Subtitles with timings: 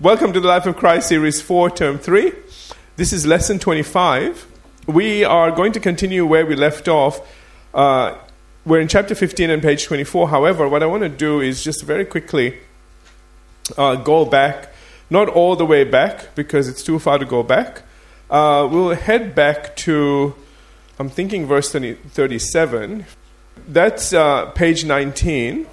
[0.00, 2.32] Welcome to the Life of Christ Series 4, Term 3.
[2.96, 4.46] This is Lesson 25.
[4.86, 7.20] We are going to continue where we left off.
[7.74, 8.16] Uh,
[8.64, 10.30] we're in chapter 15 and page 24.
[10.30, 12.60] However, what I want to do is just very quickly
[13.76, 14.72] uh, go back,
[15.10, 17.82] not all the way back because it's too far to go back.
[18.30, 20.34] Uh, we'll head back to,
[20.98, 23.04] I'm thinking, verse 30, 37.
[23.68, 25.66] That's uh, page 19.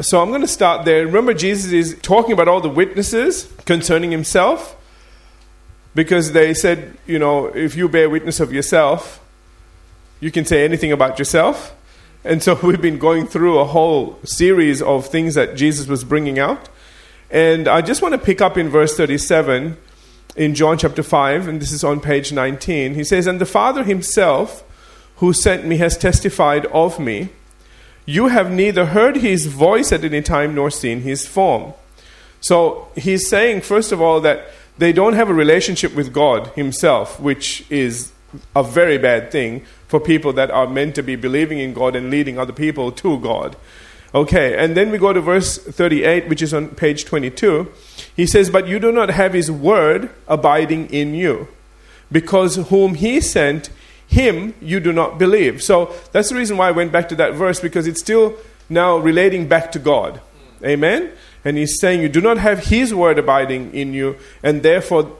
[0.00, 1.04] So I'm going to start there.
[1.04, 4.76] Remember, Jesus is talking about all the witnesses concerning himself
[5.94, 9.20] because they said, you know, if you bear witness of yourself,
[10.20, 11.74] you can say anything about yourself.
[12.24, 16.38] And so we've been going through a whole series of things that Jesus was bringing
[16.38, 16.68] out.
[17.30, 19.76] And I just want to pick up in verse 37
[20.36, 22.94] in John chapter 5, and this is on page 19.
[22.94, 24.62] He says, And the Father himself
[25.16, 27.30] who sent me has testified of me.
[28.08, 31.74] You have neither heard his voice at any time nor seen his form.
[32.40, 34.46] So he's saying, first of all, that
[34.78, 38.10] they don't have a relationship with God himself, which is
[38.56, 42.08] a very bad thing for people that are meant to be believing in God and
[42.08, 43.56] leading other people to God.
[44.14, 47.70] Okay, and then we go to verse 38, which is on page 22.
[48.16, 51.48] He says, But you do not have his word abiding in you,
[52.10, 53.68] because whom he sent,
[54.08, 55.62] him you do not believe.
[55.62, 58.34] So that's the reason why I went back to that verse because it's still
[58.68, 60.20] now relating back to God.
[60.64, 61.12] Amen?
[61.44, 65.16] And he's saying you do not have his word abiding in you, and therefore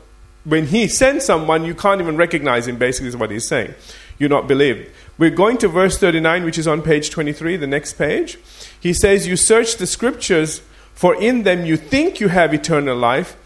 [0.49, 3.75] when he sends someone, you can't even recognize him, basically, is what he's saying.
[4.19, 4.91] You're not believed.
[5.19, 8.39] We're going to verse 39, which is on page 23, the next page.
[8.81, 10.63] He says, You search the scriptures,
[10.95, 13.37] for in them you think you have eternal life,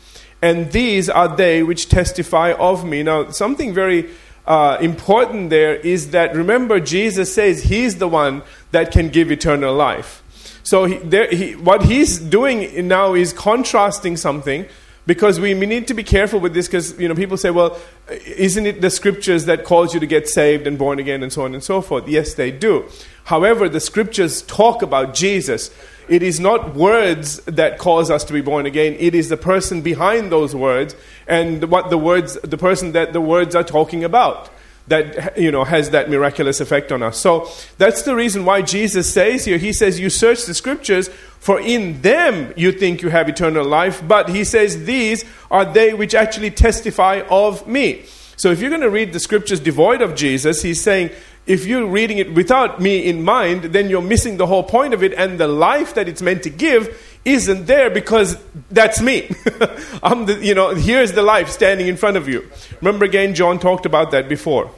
[0.41, 3.03] and these are they which testify of me.
[3.03, 4.11] Now, something very
[4.47, 9.75] uh, important there is that remember, Jesus says he's the one that can give eternal
[9.75, 10.23] life.
[10.65, 14.67] So, he, there, he, what he's doing now is contrasting something
[15.07, 17.77] because we, we need to be careful with this because you know people say well
[18.09, 21.43] isn't it the scriptures that calls you to get saved and born again and so
[21.43, 22.07] on and so forth?
[22.09, 22.89] Yes they do.
[23.25, 25.71] However the scriptures talk about jesus
[26.09, 28.97] it is not words that cause us to be born again.
[28.99, 30.95] It is the person behind those words
[31.27, 34.51] and what the words, the person that the words are talking about
[34.89, 37.17] that you know has that miraculous effect on us.
[37.19, 37.49] So
[37.79, 39.59] that's the reason why Jesus says here.
[39.59, 41.09] He says, "You search the scriptures,
[41.39, 45.95] for in them you think you have eternal life." But he says, "These are they
[45.95, 48.03] which actually testify of me."
[48.37, 51.11] So if you're going to read the scriptures devoid of Jesus, he's saying
[51.47, 55.03] if you're reading it without me in mind, then you're missing the whole point of
[55.03, 58.37] it, and the life that it's meant to give isn't there because
[58.71, 59.31] that's me.
[60.03, 62.49] I'm the, you know, here's the life standing in front of you.
[62.81, 64.71] Remember again, John talked about that before.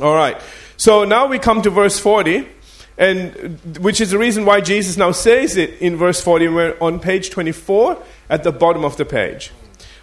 [0.00, 0.40] All right.
[0.76, 2.46] So now we come to verse 40,
[2.98, 6.48] and which is the reason why Jesus now says it in verse 40.
[6.48, 9.52] We're on page 24 at the bottom of the page.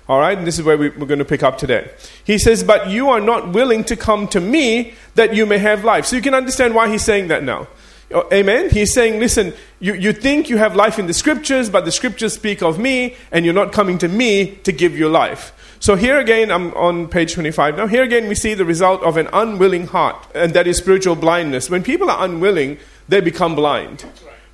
[0.08, 1.90] All right, and this is where we, are going to pick up today.
[2.26, 5.86] He says, But you are not willing to come to me that you may have
[5.86, 6.06] life.
[6.06, 7.68] So you can understand why he's saying that now.
[8.12, 8.70] Oh, amen?
[8.70, 12.34] He's saying, Listen, you, you think you have life in the scriptures, but the scriptures
[12.34, 15.54] speak of me, and you're not coming to me to give you life.
[15.80, 17.88] So here again, I'm on page 25 now.
[17.88, 21.70] Here again, we see the result of an unwilling heart, and that is spiritual blindness.
[21.70, 22.78] When people are unwilling,
[23.08, 24.06] they become blind.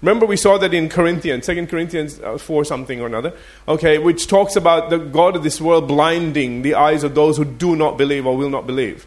[0.01, 3.33] Remember, we saw that in Corinthians, 2 Corinthians uh, 4 something or another,
[3.67, 7.43] okay, which talks about the God of this world blinding the eyes of those who
[7.43, 9.05] do not believe or will not believe.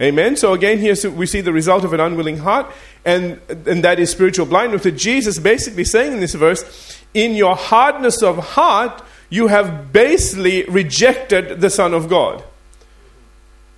[0.00, 0.34] Amen.
[0.34, 2.66] So again, here we see the result of an unwilling heart,
[3.04, 4.84] and, and that is spiritual blindness.
[4.84, 10.64] With Jesus basically saying in this verse, in your hardness of heart, you have basically
[10.64, 12.42] rejected the Son of God.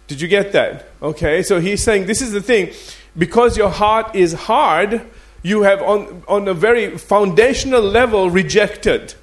[0.07, 0.87] Did you get that?
[1.03, 2.73] Okay, so he's saying this is the thing.
[3.17, 5.03] Because your heart is hard,
[5.45, 9.15] you have, on, on a very foundational level, rejected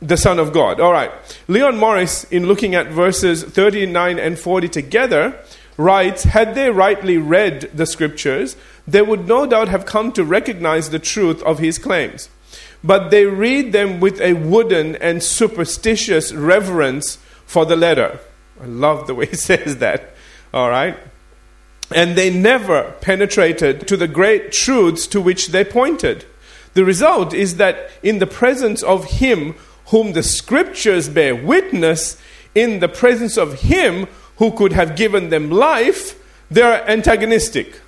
[0.00, 0.80] the Son of God.
[0.80, 1.10] All right.
[1.48, 5.36] Leon Morris, in looking at verses 39 and 40 together,
[5.76, 8.56] writes Had they rightly read the scriptures,
[8.86, 12.28] they would no doubt have come to recognize the truth of his claims.
[12.84, 18.20] But they read them with a wooden and superstitious reverence for the letter.
[18.62, 20.14] I love the way he says that.
[20.52, 20.96] All right
[21.94, 26.26] and they never penetrated to the great truths to which they pointed.
[26.74, 29.54] The result is that in the presence of Him
[29.86, 32.20] whom the Scriptures bear witness,
[32.54, 34.08] in the presence of Him
[34.38, 36.20] who could have given them life,
[36.50, 37.80] they're antagonistic.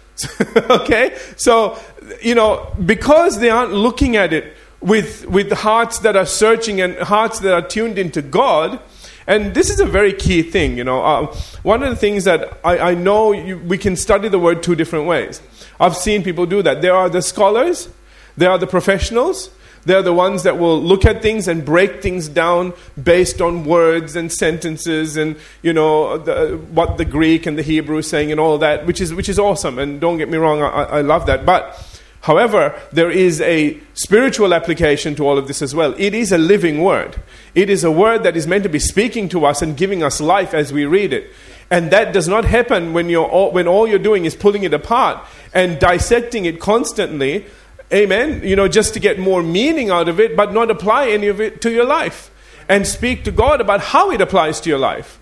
[0.56, 1.16] okay?
[1.36, 1.78] So,
[2.20, 6.96] you know, because they aren't looking at it with, with hearts that are searching and
[6.98, 8.80] hearts that are tuned into God,
[9.26, 11.02] and this is a very key thing, you know.
[11.02, 11.26] Uh,
[11.62, 14.74] one of the things that I, I know you, we can study the word two
[14.74, 15.40] different ways.
[15.78, 16.82] I've seen people do that.
[16.82, 17.88] There are the scholars,
[18.36, 19.50] there are the professionals,
[19.84, 22.72] They're the ones that will look at things and break things down
[23.02, 27.98] based on words and sentences and you know the, what the Greek and the Hebrew
[27.98, 29.78] is saying and all that, which is which is awesome.
[29.78, 31.44] And don't get me wrong, I, I love that.
[31.44, 31.91] But
[32.22, 35.94] however, there is a spiritual application to all of this as well.
[35.98, 37.22] It is a living word.
[37.54, 40.20] It is a word that is meant to be speaking to us and giving us
[40.20, 41.30] life as we read it.
[41.70, 44.74] And that does not happen when, you're all, when all you're doing is pulling it
[44.74, 45.24] apart
[45.54, 47.46] and dissecting it constantly
[47.92, 48.40] Amen.
[48.42, 51.40] You know, just to get more meaning out of it, but not apply any of
[51.40, 52.30] it to your life.
[52.68, 55.18] And speak to God about how it applies to your life.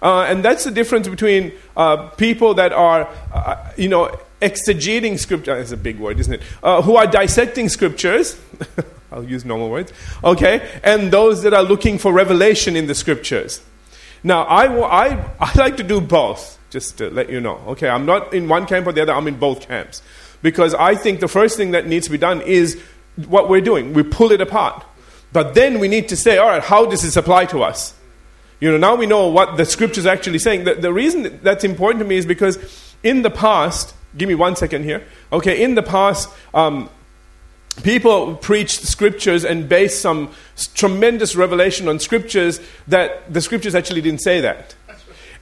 [0.00, 5.56] Uh, and that's the difference between uh, people that are, uh, you know, exegeting scripture.
[5.56, 6.42] is a big word, isn't it?
[6.62, 8.38] Uh, who are dissecting scriptures.
[9.12, 9.92] I'll use normal words.
[10.22, 10.80] Okay.
[10.82, 13.62] And those that are looking for revelation in the scriptures.
[14.22, 17.56] Now, I, I, I like to do both, just to let you know.
[17.68, 17.88] Okay.
[17.88, 20.02] I'm not in one camp or the other, I'm in both camps
[20.42, 22.80] because I think the first thing that needs to be done is
[23.26, 23.94] what we're doing.
[23.94, 24.84] We pull it apart.
[25.32, 27.94] But then we need to say, all right, how does this apply to us?
[28.60, 30.64] You know, now we know what the scripture is actually saying.
[30.64, 32.58] The, the reason that's important to me is because
[33.02, 35.04] in the past, give me one second here.
[35.32, 36.88] Okay, in the past, um,
[37.82, 40.30] people preached scriptures and based some
[40.74, 44.74] tremendous revelation on scriptures that the scriptures actually didn't say that.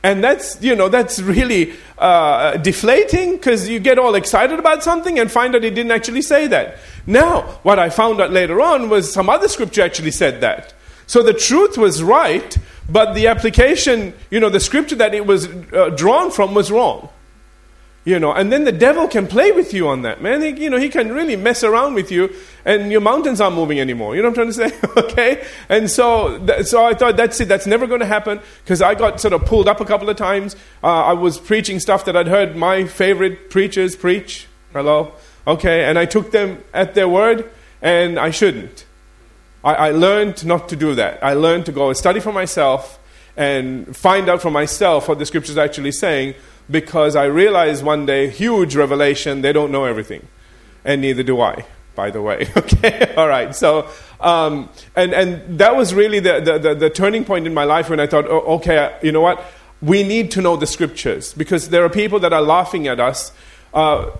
[0.04, 5.20] And that's, you know, that's really uh, deflating because you get all excited about something
[5.20, 6.78] and find out it didn't actually say that.
[7.06, 10.74] Now, what I found out later on was some other scripture actually said that.
[11.06, 12.56] So the truth was right,
[12.88, 17.08] but the application, you know, the scripture that it was uh, drawn from was wrong.
[18.04, 20.42] You know, and then the devil can play with you on that, man.
[20.42, 22.34] He, you know, he can really mess around with you,
[22.64, 24.16] and your mountains aren't moving anymore.
[24.16, 24.88] You know what I'm trying to say?
[25.02, 25.46] okay?
[25.68, 27.46] And so, so I thought that's it.
[27.46, 30.16] That's never going to happen because I got sort of pulled up a couple of
[30.16, 30.56] times.
[30.82, 34.48] Uh, I was preaching stuff that I'd heard my favorite preachers preach.
[34.72, 35.12] Hello?
[35.46, 35.84] Okay?
[35.84, 37.48] And I took them at their word,
[37.80, 38.84] and I shouldn't.
[39.62, 41.22] I, I learned not to do that.
[41.22, 42.98] I learned to go and study for myself
[43.36, 46.34] and find out for myself what the scripture is actually saying
[46.70, 50.26] because I realized one day, huge revelation, they don't know everything.
[50.84, 51.64] And neither do I,
[51.94, 52.48] by the way.
[52.56, 53.14] okay?
[53.16, 53.54] All right.
[53.54, 53.88] So,
[54.20, 57.90] um, and, and that was really the, the, the, the, turning point in my life
[57.90, 59.44] when I thought, oh, okay, you know what?
[59.80, 63.32] We need to know the scriptures because there are people that are laughing at us,
[63.74, 64.10] uh,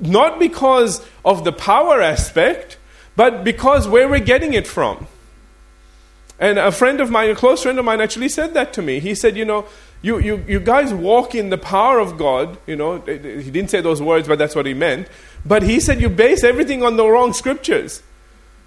[0.00, 2.78] not because of the power aspect,
[3.14, 5.06] but because where we're getting it from.
[6.40, 8.98] And a friend of mine, a close friend of mine, actually said that to me.
[8.98, 9.66] He said, You know,
[10.02, 12.56] you, you, you guys walk in the power of God.
[12.66, 15.08] You know, he didn't say those words, but that's what he meant.
[15.44, 18.02] But he said, You base everything on the wrong scriptures.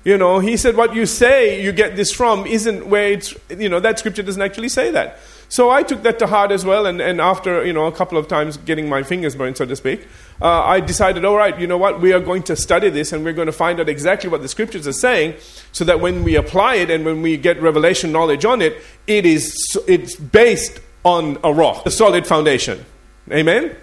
[0.03, 3.67] You know, he said, What you say you get this from isn't where it's, you
[3.69, 5.19] know, that scripture doesn't actually say that.
[5.49, 8.17] So I took that to heart as well, and, and after, you know, a couple
[8.17, 10.07] of times getting my fingers burned, so to speak,
[10.41, 13.23] uh, I decided, all right, you know what, we are going to study this and
[13.23, 15.35] we're going to find out exactly what the scriptures are saying
[15.71, 19.27] so that when we apply it and when we get revelation knowledge on it, it
[19.27, 19.55] is,
[19.87, 22.85] it's based on a rock, a solid foundation.
[23.31, 23.75] Amen?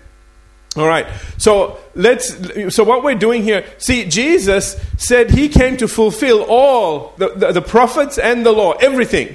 [0.76, 1.06] All right.
[1.36, 2.34] So let's
[2.74, 7.52] so what we're doing here, see Jesus said he came to fulfill all the, the,
[7.52, 9.34] the prophets and the law, everything.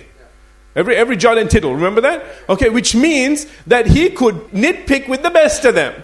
[0.76, 2.26] Every, every jot and tittle, remember that?
[2.50, 6.04] Okay, which means that he could nitpick with the best of them,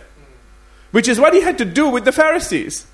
[0.91, 2.87] which is what he had to do with the Pharisees.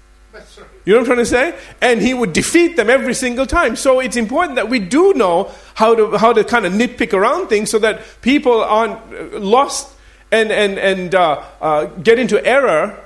[0.87, 1.59] You know what I'm trying to say?
[1.81, 3.75] And he would defeat them every single time.
[3.75, 7.49] So it's important that we do know how to, how to kind of nitpick around
[7.49, 9.93] things so that people aren't uh, lost
[10.31, 12.97] and, and, and uh, uh, get into error,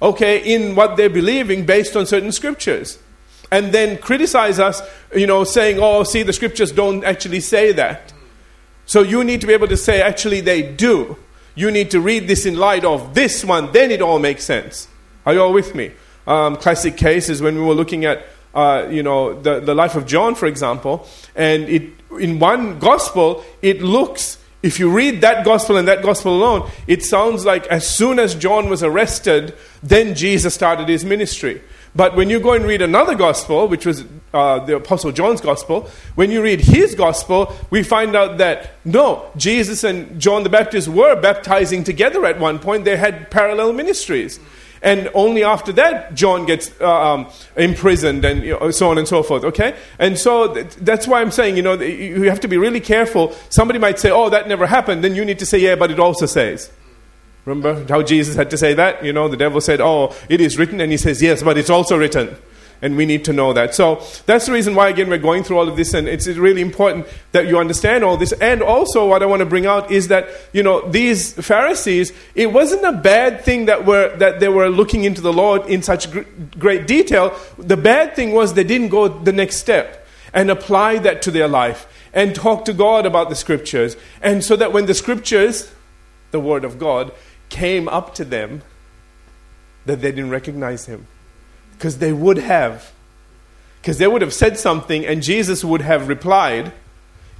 [0.00, 3.00] okay, in what they're believing based on certain scriptures
[3.50, 4.80] and then criticize us,
[5.12, 8.12] you know, saying, oh, see, the scriptures don't actually say that.
[8.84, 11.16] So you need to be able to say, actually, they do.
[11.56, 14.86] You need to read this in light of this one, then it all makes sense.
[15.24, 15.90] Are you all with me?
[16.26, 19.94] Um, classic case is when we were looking at, uh, you know, the, the life
[19.94, 25.44] of John, for example, and it, in one gospel, it looks, if you read that
[25.44, 30.14] gospel and that gospel alone, it sounds like as soon as John was arrested, then
[30.14, 31.60] Jesus started his ministry.
[31.94, 34.04] But when you go and read another gospel, which was
[34.34, 39.30] uh, the Apostle John's gospel, when you read his gospel, we find out that no,
[39.38, 42.84] Jesus and John the Baptist were baptizing together at one point.
[42.84, 44.38] They had parallel ministries.
[44.82, 49.08] And only after that, John gets uh, um, imprisoned and you know, so on and
[49.08, 49.76] so forth, okay?
[49.98, 53.34] And so th- that's why I'm saying, you know, you have to be really careful.
[53.48, 55.02] Somebody might say, oh, that never happened.
[55.02, 56.70] Then you need to say, yeah, but it also says.
[57.46, 59.04] Remember how Jesus had to say that?
[59.04, 60.80] You know, the devil said, Oh, it is written.
[60.80, 62.36] And he says, Yes, but it's also written.
[62.82, 63.74] And we need to know that.
[63.74, 66.60] So that's the reason why, again, we're going through all of this, and it's really
[66.60, 68.32] important that you understand all this.
[68.32, 72.52] And also, what I want to bring out is that, you know, these Pharisees, it
[72.52, 76.10] wasn't a bad thing that, were, that they were looking into the Lord in such
[76.10, 76.20] gr-
[76.58, 77.34] great detail.
[77.56, 81.48] The bad thing was they didn't go the next step and apply that to their
[81.48, 83.96] life and talk to God about the scriptures.
[84.20, 85.72] And so that when the scriptures,
[86.30, 87.12] the Word of God,
[87.48, 88.62] came up to them,
[89.86, 91.06] that they didn't recognize Him
[91.76, 92.92] because they would have.
[93.80, 96.72] Because they would have said something and Jesus would have replied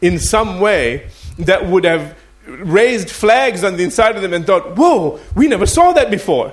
[0.01, 2.17] in some way that would have
[2.47, 6.53] raised flags on the inside of them and thought, whoa, we never saw that before.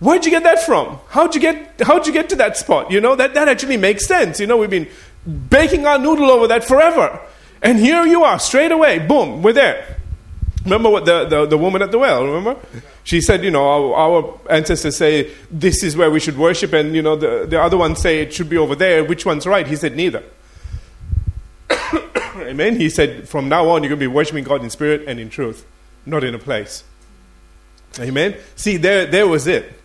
[0.00, 0.98] Where'd you get that from?
[1.08, 2.90] How'd you get, how'd you get to that spot?
[2.90, 4.40] You know, that, that actually makes sense.
[4.40, 4.88] You know, we've been
[5.48, 7.20] baking our noodle over that forever.
[7.62, 9.96] And here you are, straight away, boom, we're there.
[10.64, 12.60] Remember what the, the, the woman at the well, remember?
[13.04, 16.96] She said, you know, our, our, ancestors say this is where we should worship, and,
[16.96, 19.04] you know, the, the other ones say it should be over there.
[19.04, 19.66] Which one's right?
[19.66, 20.22] He said, neither.
[22.36, 22.76] Amen?
[22.76, 25.28] He said, from now on, you're going to be worshiping God in spirit and in
[25.28, 25.66] truth,
[26.06, 26.82] not in a place.
[28.00, 28.36] Amen?
[28.56, 29.80] See, there, there was it.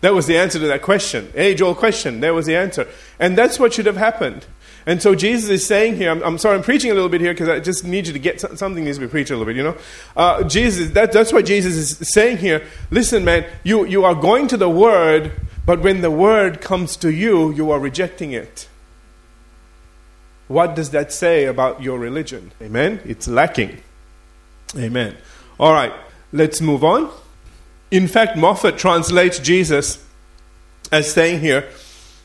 [0.00, 1.32] That was the answer to that question.
[1.34, 2.20] Age old question.
[2.20, 2.88] There was the answer.
[3.18, 4.44] And that's what should have happened.
[4.88, 7.34] And so Jesus is saying here, I'm, I'm sorry, I'm preaching a little bit here
[7.34, 9.56] because I just need you to get something needs to be preached a little bit,
[9.56, 9.76] you know.
[10.16, 12.64] Uh, Jesus, that, that's what Jesus is saying here.
[12.92, 15.32] Listen, man, you, you are going to the Word,
[15.66, 18.68] but when the Word comes to you, you are rejecting it.
[20.46, 22.52] What does that say about your religion?
[22.62, 23.00] Amen?
[23.04, 23.82] It's lacking.
[24.76, 25.16] Amen.
[25.58, 25.92] All right,
[26.32, 27.10] let's move on.
[27.90, 30.04] In fact, Moffatt translates Jesus
[30.92, 31.68] as saying here,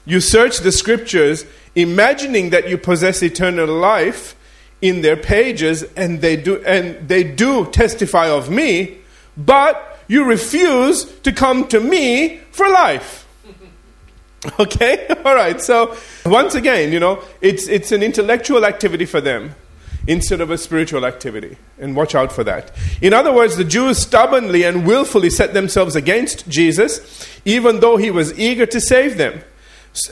[0.05, 4.35] You search the scriptures imagining that you possess eternal life
[4.81, 8.97] in their pages and they do and they do testify of me
[9.37, 13.19] but you refuse to come to me for life.
[14.59, 15.05] Okay?
[15.23, 15.61] All right.
[15.61, 19.53] So once again you know it's it's an intellectual activity for them
[20.07, 22.71] instead of a spiritual activity and watch out for that.
[23.01, 28.09] In other words the jews stubbornly and willfully set themselves against jesus even though he
[28.09, 29.43] was eager to save them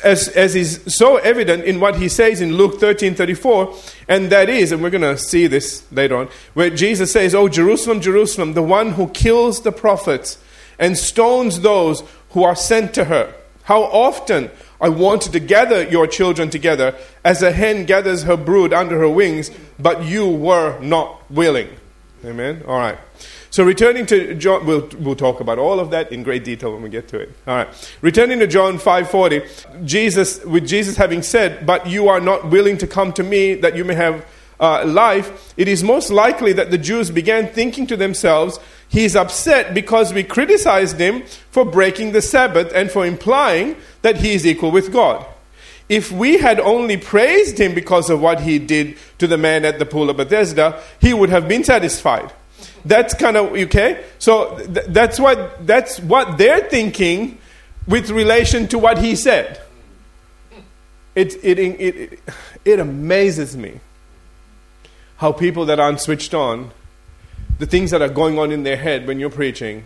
[0.04, 3.76] as, as is so evident in what he says in Luke 13 34,
[4.08, 7.48] and that is, and we're going to see this later on, where Jesus says, Oh,
[7.48, 10.38] Jerusalem, Jerusalem, the one who kills the prophets
[10.78, 13.34] and stones those who are sent to her.
[13.64, 14.50] How often
[14.82, 19.10] I wanted to gather your children together as a hen gathers her brood under her
[19.10, 21.70] wings, but you were not willing.
[22.26, 22.64] Amen?
[22.68, 22.98] All right.
[23.52, 26.84] So returning to John, we'll, we'll talk about all of that in great detail when
[26.84, 27.32] we get to it.
[27.48, 27.98] All right.
[28.02, 32.88] Returning to John 5.40, Jesus, with Jesus having said, but you are not willing to
[32.88, 34.26] come to me that you may have
[34.60, 39.74] uh, life, it is most likely that the Jews began thinking to themselves, he's upset
[39.74, 44.72] because we criticized him for breaking the Sabbath and for implying that he is equal
[44.72, 45.26] with God.
[45.88, 49.80] If we had only praised him because of what he did to the man at
[49.80, 52.32] the pool of Bethesda, he would have been satisfied.
[52.86, 54.04] That's kind of okay.
[54.20, 57.38] So th- that's what that's what they're thinking
[57.88, 59.62] with relation to what he said.
[61.16, 62.20] It it it it,
[62.66, 63.80] it amazes me
[65.18, 66.72] how people that aren't switched on,
[67.60, 69.84] the things that are going on in their head when you're preaching,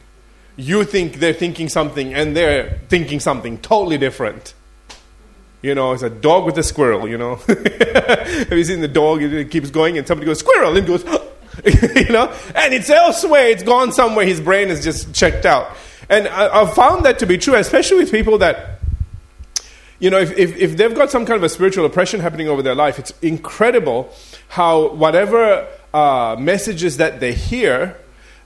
[0.55, 4.53] you think they're thinking something and they're thinking something totally different.
[5.63, 7.35] You know, it's a dog with a squirrel, you know.
[7.47, 9.23] Have you seen the dog?
[9.23, 11.03] It keeps going and somebody goes, squirrel, and goes,
[11.95, 12.33] you know?
[12.55, 15.75] And it's elsewhere, it's gone somewhere, his brain is just checked out.
[16.09, 18.79] And I, have found that to be true, especially with people that,
[19.99, 22.61] you know, if, if, if they've got some kind of a spiritual oppression happening over
[22.61, 24.13] their life, it's incredible
[24.49, 27.97] how whatever uh, messages that they hear,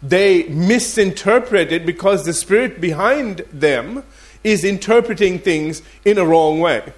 [0.03, 4.03] they misinterpret it because the spirit behind them
[4.43, 6.93] is interpreting things in a wrong way.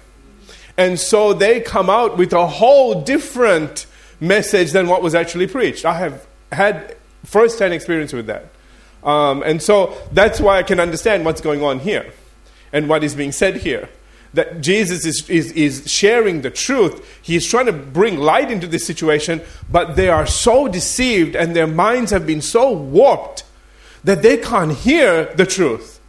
[0.76, 3.86] And so they come out with a whole different
[4.20, 5.84] message than what was actually preached.
[5.84, 8.46] I have had first hand experience with that.
[9.02, 12.12] Um, and so that's why I can understand what's going on here
[12.72, 13.88] and what is being said here.
[14.32, 17.18] That Jesus is, is, is sharing the truth.
[17.20, 21.66] He's trying to bring light into this situation, but they are so deceived and their
[21.66, 23.44] minds have been so warped
[24.04, 26.00] that they can't hear the truth.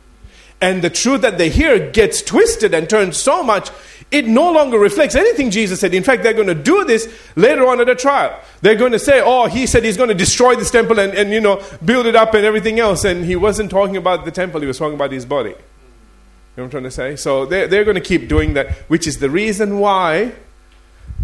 [0.62, 3.72] And the truth that they hear gets twisted and turned so much
[4.12, 5.94] it no longer reflects anything Jesus said.
[5.94, 8.38] In fact, they're going to do this later on at a trial.
[8.62, 11.32] They're going to say, oh, he said he's going to destroy this temple and, and,
[11.32, 13.06] you know, build it up and everything else.
[13.06, 15.52] And he wasn't talking about the temple, he was talking about his body.
[15.52, 17.16] You know what I'm trying to say?
[17.16, 20.34] So they're, they're going to keep doing that, which is the reason why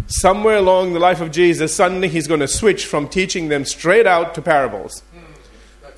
[0.06, 4.06] somewhere along the life of Jesus, suddenly he's going to switch from teaching them straight
[4.06, 5.02] out to parables.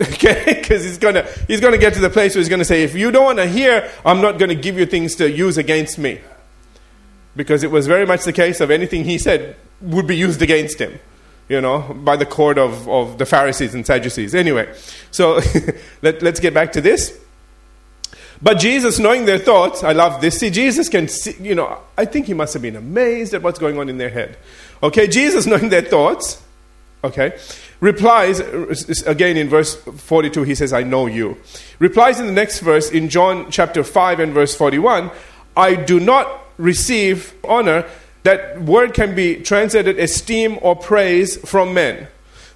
[0.00, 2.94] Okay, because he's gonna he's gonna get to the place where he's gonna say, if
[2.94, 6.22] you don't want to hear, I'm not gonna give you things to use against me.
[7.36, 10.80] Because it was very much the case of anything he said would be used against
[10.80, 10.98] him,
[11.48, 14.34] you know, by the court of, of the Pharisees and Sadducees.
[14.34, 14.72] Anyway,
[15.10, 15.40] so
[16.02, 17.18] let, let's get back to this.
[18.42, 20.38] But Jesus, knowing their thoughts, I love this.
[20.38, 23.58] See, Jesus can see, you know, I think he must have been amazed at what's
[23.58, 24.38] going on in their head.
[24.82, 26.42] Okay, Jesus, knowing their thoughts,
[27.04, 27.38] okay,
[27.80, 28.40] replies,
[29.06, 31.36] again in verse 42, he says, I know you.
[31.78, 35.10] Replies in the next verse, in John chapter 5 and verse 41,
[35.56, 37.86] I do not receive honor.
[38.22, 42.06] That word can be translated esteem or praise from men.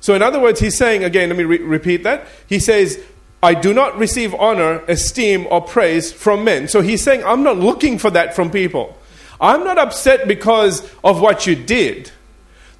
[0.00, 2.26] So, in other words, he's saying, again, let me re- repeat that.
[2.46, 3.02] He says,
[3.44, 6.66] I do not receive honor, esteem, or praise from men.
[6.66, 8.96] So he's saying, I'm not looking for that from people.
[9.38, 12.10] I'm not upset because of what you did.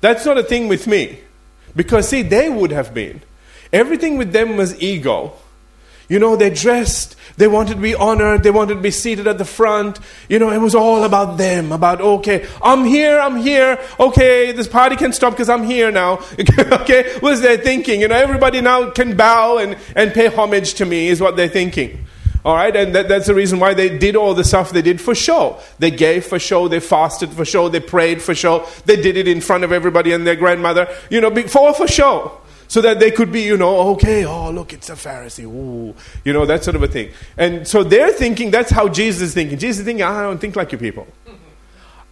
[0.01, 1.19] That's not a thing with me.
[1.77, 3.21] Because, see, they would have been.
[3.75, 5.35] Everything with them was ego.
[6.15, 9.37] You know, they dressed, they wanted to be honored, they wanted to be seated at
[9.37, 9.99] the front.
[10.29, 14.69] You know, it was all about them, about, okay, I'm here, I'm here, okay, this
[14.69, 16.21] party can stop because I'm here now.
[16.59, 18.01] okay, was their thinking?
[18.01, 21.49] You know, everybody now can bow and, and pay homage to me, is what they're
[21.49, 22.07] thinking.
[22.45, 25.01] All right, and that, that's the reason why they did all the stuff they did
[25.01, 25.59] for show.
[25.81, 29.27] They gave for show, they fasted for show, they prayed for show, they did it
[29.27, 33.11] in front of everybody and their grandmother, you know, for, for show so that they
[33.11, 35.45] could be, you know, okay, oh, look, it's a Pharisee.
[35.45, 35.95] Ooh,
[36.25, 37.11] you know, that sort of a thing.
[37.37, 39.59] And so they're thinking, that's how Jesus is thinking.
[39.59, 41.07] Jesus is thinking, I don't think like you people.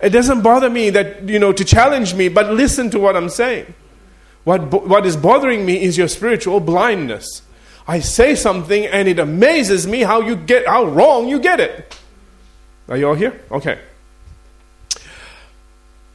[0.00, 3.28] It doesn't bother me that, you know, to challenge me, but listen to what I'm
[3.28, 3.72] saying.
[4.44, 7.42] What, what is bothering me is your spiritual blindness.
[7.86, 11.96] I say something and it amazes me how you get, how wrong you get it.
[12.88, 13.40] Are you all here?
[13.50, 13.80] Okay.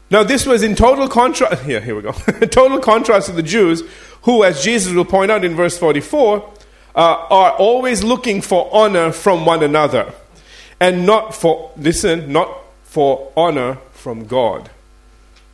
[0.10, 1.64] Now, this was in total contrast.
[1.66, 2.12] Here, here we go.
[2.52, 3.84] total contrast to the Jews
[4.24, 6.54] who, as Jesus will point out in verse 44,
[6.96, 10.14] uh, are always looking for honor from one another
[10.80, 12.50] and not for, listen, not
[12.84, 14.70] for honor from God.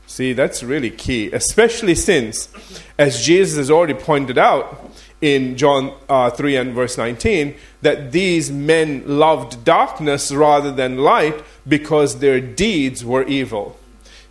[0.07, 2.49] See, that's really key, especially since,
[2.97, 4.91] as Jesus has already pointed out
[5.21, 11.41] in John uh, 3 and verse 19, that these men loved darkness rather than light
[11.67, 13.77] because their deeds were evil.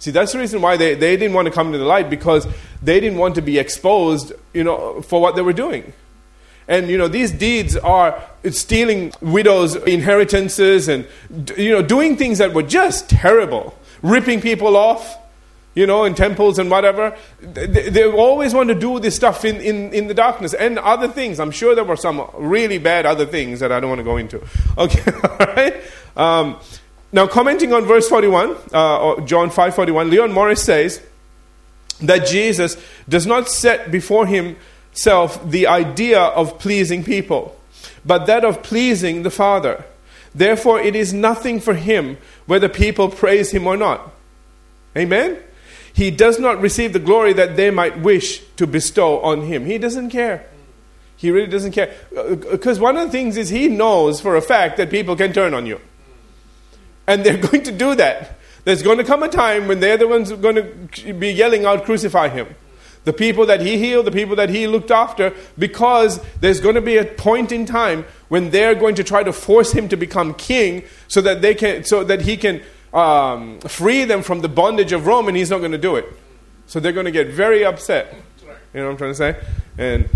[0.02, 2.44] See, that's the reason why they, they didn't want to come to the light because
[2.82, 5.92] they didn't want to be exposed, you know, for what they were doing.
[6.66, 11.06] And, you know, these deeds are stealing widows' inheritances and,
[11.56, 13.78] you know, doing things that were just terrible.
[14.02, 15.16] Ripping people off,
[15.76, 17.16] you know, in temples and whatever.
[17.40, 21.06] They, they always want to do this stuff in, in, in the darkness and other
[21.06, 21.38] things.
[21.38, 24.16] I'm sure there were some really bad other things that I don't want to go
[24.16, 24.42] into.
[24.76, 25.80] Okay, all right?
[26.16, 26.58] Um,
[27.12, 31.02] now, commenting on verse 41, uh, John 5:41, Leon Morris says
[32.00, 37.54] that Jesus does not set before himself the idea of pleasing people,
[38.04, 39.84] but that of pleasing the Father.
[40.34, 44.10] Therefore, it is nothing for him whether people praise him or not.
[44.96, 45.36] Amen?
[45.92, 49.66] He does not receive the glory that they might wish to bestow on him.
[49.66, 50.46] He doesn't care.
[51.16, 51.94] He really doesn't care.
[52.50, 55.34] Because uh, one of the things is he knows for a fact that people can
[55.34, 55.78] turn on you.
[57.12, 58.38] And they're going to do that.
[58.64, 61.30] There's going to come a time when they're the ones who are going to be
[61.30, 62.54] yelling out, Crucify him.
[63.04, 66.80] The people that he healed, the people that he looked after, because there's going to
[66.80, 70.34] be a point in time when they're going to try to force him to become
[70.34, 72.62] king so that, they can, so that he can
[72.94, 76.06] um, free them from the bondage of Rome, and he's not going to do it.
[76.66, 78.14] So they're going to get very upset.
[78.72, 79.36] You know what I'm trying to say?
[79.76, 80.08] And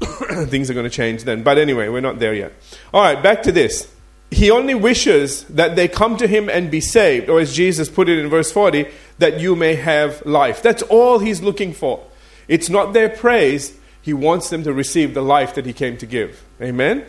[0.48, 1.42] things are going to change then.
[1.42, 2.54] But anyway, we're not there yet.
[2.94, 3.92] All right, back to this
[4.30, 8.08] he only wishes that they come to him and be saved, or as Jesus put
[8.08, 8.86] it in verse 40,
[9.18, 10.62] that you may have life.
[10.62, 12.04] That's all he's looking for.
[12.48, 16.06] It's not their praise, he wants them to receive the life that he came to
[16.06, 16.44] give.
[16.60, 17.04] Amen?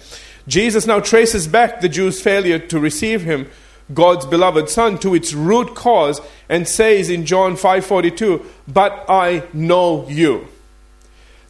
[0.47, 3.47] Jesus now traces back the Jews' failure to receive him,
[3.93, 10.05] God's beloved Son, to its root cause and says in John 5:42, "But I know
[10.09, 10.47] you."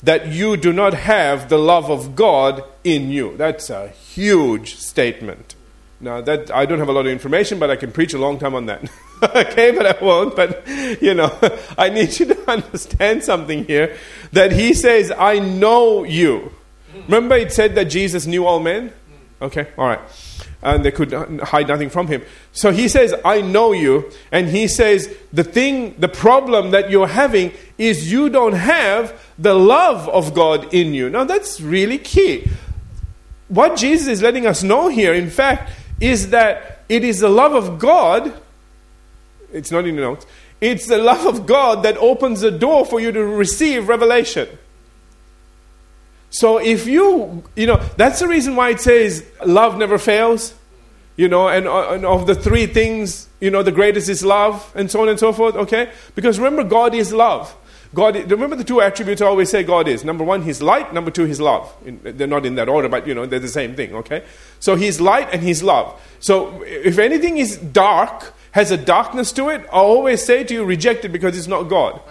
[0.03, 3.35] that you do not have the love of God in you.
[3.37, 5.55] That's a huge statement.
[6.01, 8.39] Now that I don't have a lot of information, but I can preach a long
[8.39, 8.89] time on that.
[9.23, 10.35] okay, but I won't.
[10.35, 10.67] But
[11.01, 11.31] you know,
[11.77, 13.95] I need you to understand something here.
[14.33, 16.51] That he says, "I know you."
[17.05, 18.91] Remember, it said that Jesus knew all men.
[19.41, 19.99] Okay, all right,
[20.63, 21.11] and they could
[21.41, 22.23] hide nothing from him.
[22.51, 27.07] So he says, "I know you," and he says, "The thing, the problem that you're
[27.07, 32.49] having is you don't have the love of God in you." Now that's really key.
[33.49, 35.69] What Jesus is letting us know here, in fact
[36.01, 38.33] is that it is the love of God,
[39.53, 40.25] it's not in the notes,
[40.59, 44.49] it's the love of God that opens the door for you to receive revelation.
[46.31, 50.55] So if you, you know, that's the reason why it says love never fails.
[51.17, 54.71] You know, and, uh, and of the three things, you know, the greatest is love,
[54.75, 55.91] and so on and so forth, okay?
[56.15, 57.53] Because remember, God is love.
[57.93, 60.05] God, remember the two attributes I always say God is.
[60.05, 60.93] Number one, He's light.
[60.93, 61.73] Number two, He's love.
[61.83, 64.23] They're not in that order, but you know, they're the same thing, okay?
[64.59, 66.01] So He's light and He's love.
[66.19, 70.63] So if anything is dark, has a darkness to it, I always say to you,
[70.63, 72.01] reject it because it's not God.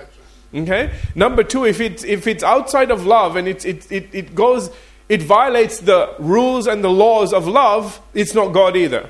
[0.55, 0.93] Okay?
[1.15, 4.71] Number two, if it's, if it's outside of love and it, it, it, it goes,
[5.09, 9.09] it violates the rules and the laws of love, it's not God either.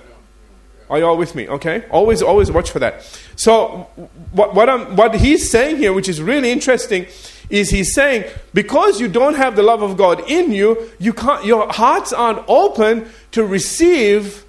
[0.91, 1.49] Are you all with me?
[1.49, 1.85] Okay?
[1.89, 3.03] Always, always watch for that.
[3.37, 3.89] So,
[4.33, 7.07] what, what, I'm, what he's saying here, which is really interesting,
[7.49, 11.45] is he's saying because you don't have the love of God in you, you can't,
[11.45, 14.45] your hearts aren't open to receive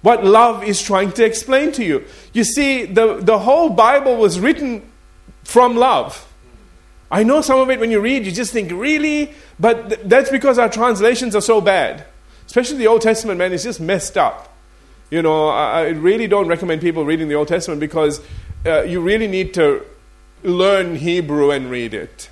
[0.00, 2.04] what love is trying to explain to you.
[2.32, 4.90] You see, the, the whole Bible was written
[5.44, 6.26] from love.
[7.10, 9.34] I know some of it when you read, you just think, really?
[9.60, 12.04] But th- that's because our translations are so bad.
[12.46, 14.53] Especially the Old Testament, man, it's just messed up.
[15.10, 18.20] You know, I, really don't recommend people reading the Old Testament because
[18.66, 19.84] uh, you really need to
[20.42, 22.30] learn Hebrew and read it.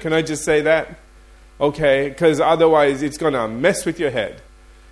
[0.00, 0.98] Can I just say that?
[1.60, 4.40] Okay, because otherwise it's going to mess with your head.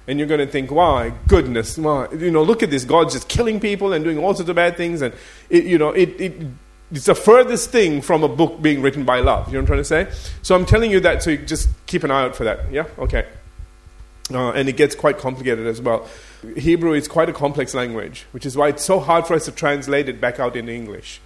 [0.07, 2.09] And you're going to think, why, goodness, why?
[2.13, 2.85] You know, look at this.
[2.85, 5.03] God's just killing people and doing all sorts of bad things.
[5.03, 5.15] And,
[5.51, 6.43] it, you know, it, it
[6.91, 9.47] it's the furthest thing from a book being written by love.
[9.47, 10.29] You know what I'm trying to say?
[10.43, 12.73] So I'm telling you that so you just keep an eye out for that.
[12.73, 12.87] Yeah?
[12.99, 13.27] Okay.
[14.33, 16.09] Uh, and it gets quite complicated as well.
[16.57, 19.53] Hebrew is quite a complex language, which is why it's so hard for us to
[19.53, 21.21] translate it back out into English.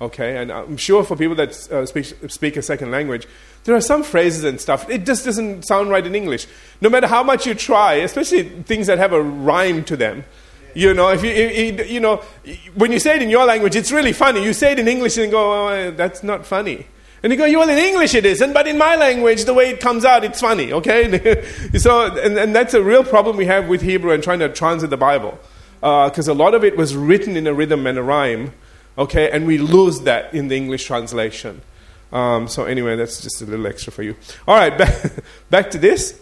[0.00, 3.26] Okay, and I'm sure for people that uh, speak, speak a second language,
[3.64, 6.46] there are some phrases and stuff, it just doesn't sound right in English.
[6.80, 10.24] No matter how much you try, especially things that have a rhyme to them.
[10.74, 12.16] You know, if you, if, you know,
[12.74, 14.44] when you say it in your language, it's really funny.
[14.44, 16.86] You say it in English and go, oh, that's not funny.
[17.24, 19.80] And you go, well, in English it isn't, but in my language, the way it
[19.80, 21.42] comes out, it's funny, okay?
[21.78, 24.90] so, and, and, that's a real problem we have with Hebrew and trying to translate
[24.90, 25.38] the Bible.
[25.80, 28.52] Because uh, a lot of it was written in a rhythm and a rhyme,
[28.98, 29.30] okay?
[29.30, 31.62] And we lose that in the English translation.
[32.12, 34.16] Um, so, anyway, that's just a little extra for you.
[34.46, 35.12] All right, back,
[35.48, 36.20] back to this.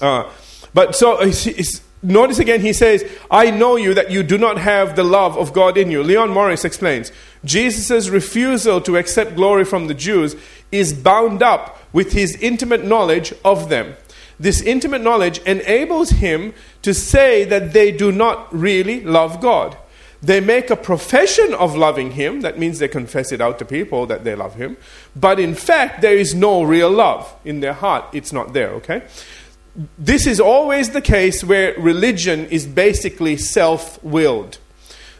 [0.00, 0.30] Uh,
[0.72, 4.58] but so, it's, it's, Notice again, he says, I know you that you do not
[4.58, 6.02] have the love of God in you.
[6.02, 7.12] Leon Morris explains
[7.44, 10.34] Jesus' refusal to accept glory from the Jews
[10.72, 13.94] is bound up with his intimate knowledge of them.
[14.40, 19.76] This intimate knowledge enables him to say that they do not really love God.
[20.20, 24.06] They make a profession of loving him, that means they confess it out to people
[24.06, 24.76] that they love him,
[25.16, 28.04] but in fact, there is no real love in their heart.
[28.12, 29.02] It's not there, okay?
[29.98, 34.58] This is always the case where religion is basically self willed.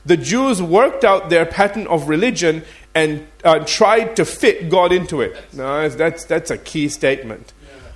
[0.04, 5.20] The Jews worked out their pattern of religion and uh, tried to fit God into
[5.20, 5.36] it.
[5.52, 7.52] That's, that's a key statement.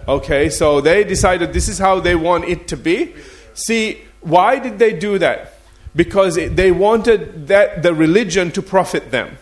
[0.08, 3.14] Okay, so they decided this is how they want it to be.
[3.54, 5.54] See, why did they do that?
[5.94, 9.36] Because it, they wanted that the religion to profit them.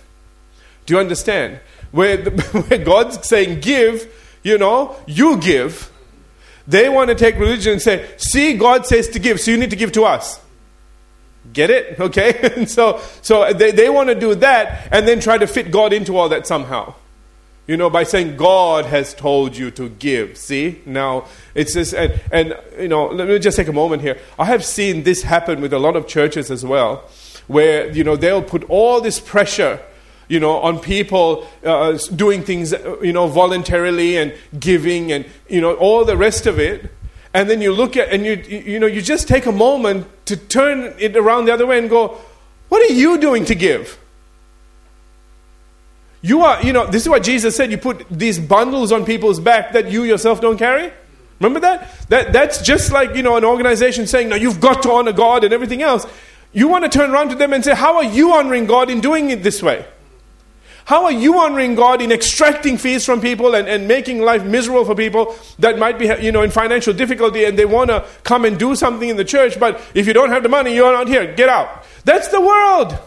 [0.87, 1.61] Do you understand?
[1.93, 2.31] Where, the,
[2.69, 4.11] where God's saying, give,
[4.43, 5.91] you know, you give
[6.67, 9.71] they want to take religion and say, see, God says to give, so you need
[9.71, 10.41] to give to us.
[11.53, 11.99] Get it?
[12.05, 12.53] Okay?
[12.57, 15.93] and so so they, they want to do that and then try to fit God
[15.93, 16.95] into all that somehow.
[17.67, 20.37] You know, by saying God has told you to give.
[20.37, 20.83] See?
[20.85, 24.19] Now, it's this, and, and, you know, let me just take a moment here.
[24.39, 27.09] I have seen this happen with a lot of churches as well,
[27.47, 29.81] where, you know, they'll put all this pressure
[30.29, 35.61] you know, on people uh, doing things, uh, you know, voluntarily and giving and, you
[35.61, 36.91] know, all the rest of it.
[37.33, 40.37] And then you look at, and you, you know, you just take a moment to
[40.37, 42.19] turn it around the other way and go,
[42.69, 43.99] what are you doing to give?
[46.23, 47.71] You are, you know, this is what Jesus said.
[47.71, 50.93] You put these bundles on people's back that you yourself don't carry.
[51.41, 51.91] Remember that?
[52.09, 55.45] that that's just like, you know, an organization saying, now you've got to honor God
[55.45, 56.07] and everything else.
[56.53, 59.01] You want to turn around to them and say, how are you honoring God in
[59.01, 59.85] doing it this way?
[60.87, 64.85] How are you honoring God in extracting fees from people and, and making life miserable
[64.85, 68.45] for people that might be you know, in financial difficulty and they want to come
[68.45, 71.09] and do something in the church, but if you don't have the money, you're not
[71.09, 71.35] here.
[71.35, 71.85] Get out.
[72.05, 72.99] That's the world.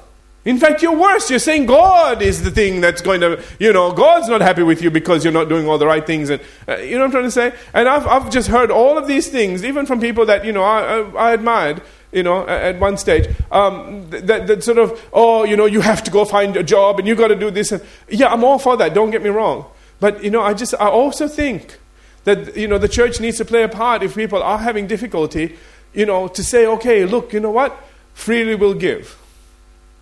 [0.44, 1.30] In fact, you're worse.
[1.30, 4.82] You're saying God is the thing that's going to, you know, God's not happy with
[4.82, 6.30] you because you're not doing all the right things.
[6.30, 7.54] And uh, you know what I'm trying to say?
[7.74, 10.64] And I've, I've just heard all of these things, even from people that, you know,
[10.64, 15.44] I, I, I admired you know, at one stage, um, that, that sort of, oh,
[15.44, 17.72] you know, you have to go find a job and you got to do this.
[17.72, 18.94] And, yeah, I'm all for that.
[18.94, 19.66] Don't get me wrong.
[20.00, 21.78] But, you know, I just, I also think
[22.24, 25.58] that, you know, the church needs to play a part if people are having difficulty,
[25.94, 27.78] you know, to say, okay, look, you know what?
[28.14, 29.18] Freely we'll give.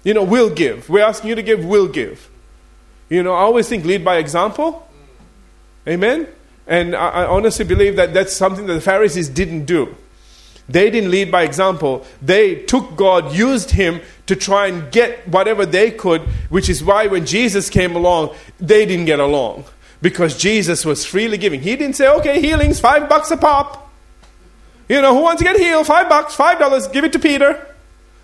[0.04, 0.90] You know, we'll give.
[0.90, 2.30] We're asking you to give, We'll give.
[3.10, 4.88] You know, I always think lead by example.
[5.88, 6.28] Amen?
[6.68, 9.96] And I, I honestly believe that that's something that the Pharisees didn't do.
[10.68, 12.06] They didn't lead by example.
[12.22, 17.08] They took God, used Him to try and get whatever they could, which is why
[17.08, 19.66] when Jesus came along, they didn't get along.
[20.02, 21.62] Because Jesus was freely giving.
[21.62, 23.92] He didn't say, okay, healings, five bucks a pop.
[24.90, 25.88] You know, who wants to get healed?
[25.88, 27.75] Five bucks, five dollars, give it to Peter.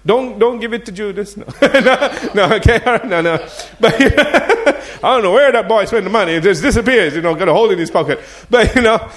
[0.06, 1.38] Don't don't give it to Judas.
[1.62, 3.38] No, no, no okay, no, no.
[3.80, 3.96] But
[5.04, 6.34] I don't know where that boy spent the money.
[6.34, 7.16] It just disappears.
[7.16, 8.20] You know, got a hole in his pocket.
[8.50, 9.10] But you know,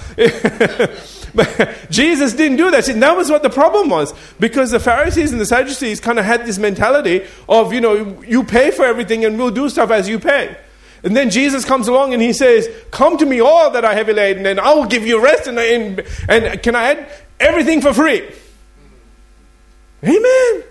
[1.33, 2.85] but Jesus didn't do that.
[2.85, 6.25] See, that was what the problem was because the Pharisees and the Sadducees kind of
[6.25, 10.07] had this mentality of you know you pay for everything and we'll do stuff as
[10.07, 10.55] you pay.
[11.03, 14.13] And then Jesus comes along and he says, Come to me, all that are heavy
[14.13, 15.47] laden, and I will give you rest.
[15.47, 17.07] And, and, and can I add
[17.39, 18.27] everything for free?
[20.03, 20.63] Amen.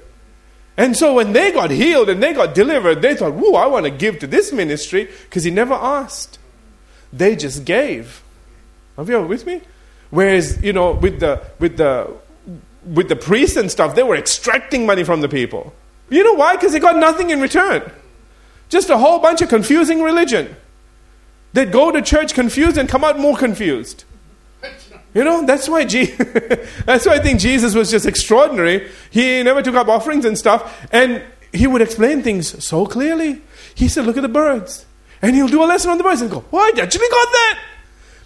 [0.76, 3.84] And so when they got healed and they got delivered, they thought, Whoa, I want
[3.84, 6.38] to give to this ministry because he never asked.
[7.12, 8.22] They just gave.
[8.98, 9.60] Are you with me?
[10.10, 12.12] Whereas, you know, with the with the
[12.84, 15.72] with the priests and stuff, they were extracting money from the people.
[16.10, 16.56] You know why?
[16.56, 17.90] Because they got nothing in return.
[18.68, 20.56] Just a whole bunch of confusing religion.
[21.52, 24.04] They'd go to church confused and come out more confused.
[25.14, 26.14] You know, that's why, Je-
[26.84, 28.90] that's why I think Jesus was just extraordinary.
[29.10, 31.22] He never took up offerings and stuff, and
[31.52, 33.40] he would explain things so clearly.
[33.74, 34.86] He said, Look at the birds.
[35.22, 37.60] And he'll do a lesson on the birds and go, Oh, I actually got that.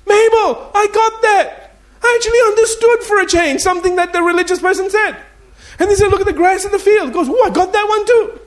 [0.07, 1.77] Mabel, I got that.
[2.03, 5.17] I actually understood for a change something that the religious person said.
[5.79, 7.09] And he said, Look at the grass in the field.
[7.09, 8.41] He goes, Oh, I got that one too.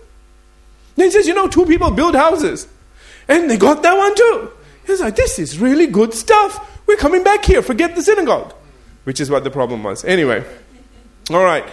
[0.95, 2.67] Then he says, You know, two people build houses.
[3.27, 4.51] And they got that one too.
[4.87, 6.70] He's like, This is really good stuff.
[6.85, 7.61] We're coming back here.
[7.61, 8.53] Forget the synagogue.
[9.03, 10.05] Which is what the problem was.
[10.05, 10.43] Anyway.
[11.29, 11.65] All right.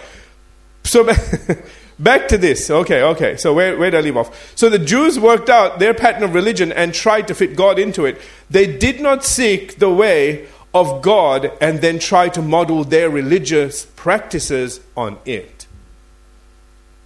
[0.83, 1.07] So
[1.99, 2.69] back to this.
[2.69, 3.37] Okay, okay.
[3.37, 4.57] So where, where did I leave off?
[4.57, 8.05] So the Jews worked out their pattern of religion and tried to fit God into
[8.05, 8.19] it.
[8.49, 13.85] They did not seek the way of God and then try to model their religious
[13.85, 15.67] practices on it.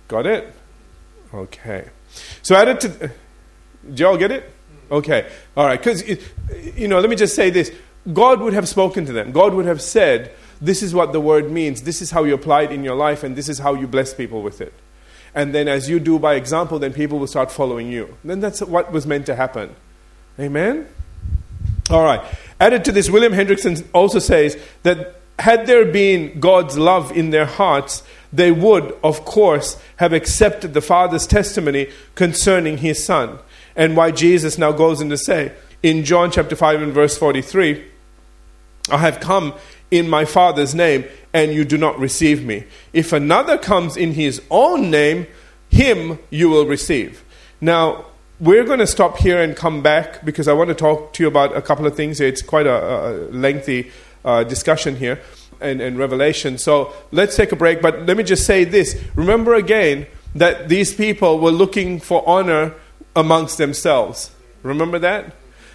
[0.07, 0.53] Got it?
[1.33, 1.89] Okay.
[2.41, 3.11] So added to.
[3.93, 4.49] Do y'all get it?
[4.91, 5.29] Okay.
[5.57, 5.79] All right.
[5.79, 6.07] Because,
[6.77, 7.71] you know, let me just say this.
[8.11, 9.31] God would have spoken to them.
[9.31, 11.83] God would have said, This is what the word means.
[11.83, 14.13] This is how you apply it in your life, and this is how you bless
[14.13, 14.73] people with it.
[15.35, 18.17] And then, as you do by example, then people will start following you.
[18.23, 19.75] Then that's what was meant to happen.
[20.39, 20.87] Amen?
[21.89, 22.21] All right.
[22.59, 27.45] Added to this, William Hendriksen also says that had there been God's love in their
[27.45, 33.39] hearts, they would, of course, have accepted the Father's testimony concerning his Son.
[33.75, 37.83] And why Jesus now goes on to say in John chapter 5 and verse 43
[38.89, 39.53] I have come
[39.91, 42.65] in my Father's name, and you do not receive me.
[42.91, 45.27] If another comes in his own name,
[45.69, 47.23] him you will receive.
[47.61, 48.05] Now,
[48.39, 51.27] we're going to stop here and come back because I want to talk to you
[51.27, 52.19] about a couple of things.
[52.19, 53.91] It's quite a, a lengthy
[54.25, 55.21] uh, discussion here
[55.61, 56.57] and, and Revelation.
[56.57, 57.81] So let's take a break.
[57.81, 62.73] But let me just say this remember again that these people were looking for honor
[63.15, 64.31] amongst themselves.
[64.63, 65.33] Remember that?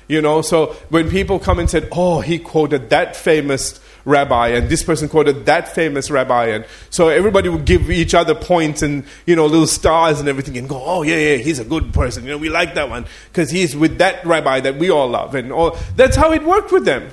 [0.09, 4.71] You know, so when people come and said, oh, he quoted that famous rabbi and
[4.71, 9.05] this person quoted that famous rabbi and so everybody would give each other points and
[9.27, 12.25] you know little stars and everything and go oh yeah yeah he's a good person.
[12.25, 15.35] You know we like that one because he's with that rabbi that we all love
[15.35, 17.11] and all that's how it worked with them.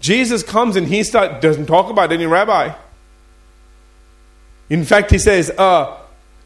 [0.00, 2.74] Jesus comes and he start doesn't talk about any rabbi.
[4.70, 5.98] In fact he says uh,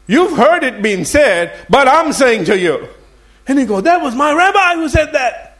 [0.07, 2.87] you've heard it being said but i'm saying to you
[3.47, 5.57] and he go, that was my rabbi who said that.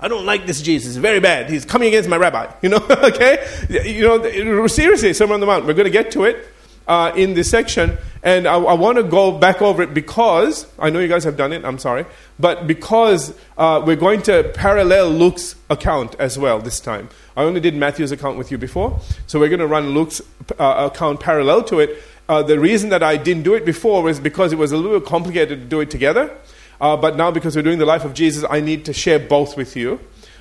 [0.00, 0.96] I don't like this Jesus.
[0.96, 1.48] Very bad.
[1.48, 2.52] He's coming against my rabbi.
[2.62, 3.46] You know, okay?
[3.70, 5.66] You know, seriously, Sermon on the Mount.
[5.66, 6.46] We're going to get to it
[6.86, 7.96] uh, in this section.
[8.22, 11.36] And I, I want to go back over it because, I know you guys have
[11.36, 12.06] done it, I'm sorry,
[12.38, 17.08] but because uh, we're going to parallel Luke's account as well this time.
[17.36, 20.22] I only did Matthew's account with you before, so we're going to run Luke's
[20.58, 22.02] uh, account parallel to it.
[22.26, 25.00] Uh, the reason that I didn't do it before was because it was a little
[25.00, 26.34] complicated to do it together.
[26.80, 29.56] Uh, but now, because we're doing the life of Jesus, I need to share both
[29.56, 30.00] with you.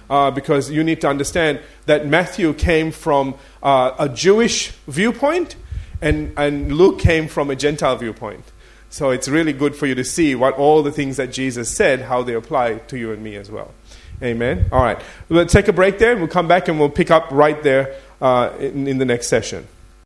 [0.10, 5.56] Uh, because you need to understand that Matthew came from uh, a Jewish viewpoint
[6.02, 8.44] and, and Luke came from a Gentile viewpoint.
[8.90, 12.02] So it's really good for you to see what all the things that Jesus said,
[12.02, 13.74] how they apply to you and me as well.
[14.22, 14.68] Amen.
[14.72, 15.02] All right.
[15.30, 17.96] We'll take a break there and we'll come back and we'll pick up right there
[18.22, 19.68] uh, in, in the next session.